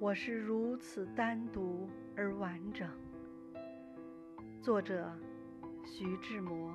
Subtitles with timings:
[0.00, 2.88] 我是如此单独而完整。
[4.62, 5.10] 作者：
[5.84, 6.72] 徐志摩。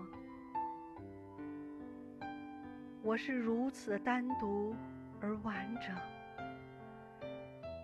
[3.01, 4.75] 我是如此单独
[5.21, 5.95] 而完整，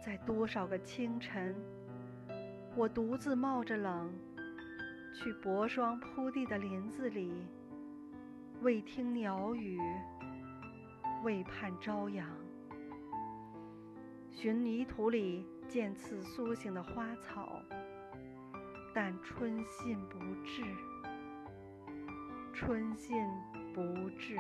[0.04, 1.56] 在多少个清晨，
[2.76, 4.12] 我独自冒着冷，
[5.16, 7.48] 去薄霜铺地的林子里，
[8.62, 9.80] 为听鸟语，
[11.24, 12.28] 为盼朝阳。
[14.42, 17.62] 寻泥土里渐次苏醒的花草，
[18.94, 20.64] 但春信不至，
[22.54, 23.22] 春信
[23.74, 23.82] 不
[24.12, 24.38] 至。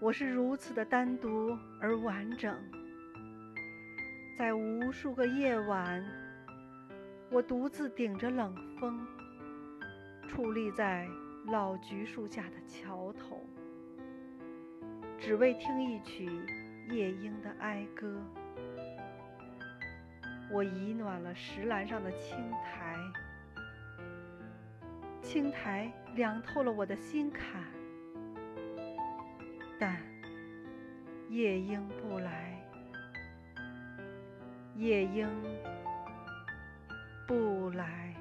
[0.00, 2.56] 我是如此的单独而完整，
[4.38, 6.02] 在无数个夜晚，
[7.30, 9.06] 我独自顶着冷风，
[10.26, 11.06] 矗立在
[11.48, 13.46] 老橘树下的桥头。
[15.20, 16.28] 只为听一曲
[16.90, 18.22] 夜莺的哀歌。
[20.50, 22.96] 我已暖了石栏上的青苔。
[25.20, 27.62] 青苔凉透了我的心坎。
[29.78, 30.00] 但
[31.28, 32.56] 夜莺不来。
[34.76, 35.28] 夜莺
[37.26, 38.17] 不来。